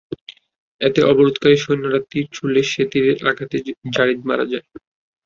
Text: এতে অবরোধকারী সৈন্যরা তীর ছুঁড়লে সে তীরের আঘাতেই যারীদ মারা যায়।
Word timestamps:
এতে 0.81 0.99
অবরোধকারী 1.03 1.57
সৈন্যরা 1.57 1.99
তীর 2.09 2.25
ছুঁড়লে 2.31 2.61
সে 2.63 2.83
তীরের 2.91 3.19
আঘাতেই 3.29 3.63
যারীদ 3.95 4.19
মারা 4.29 4.45
যায়। 4.51 4.65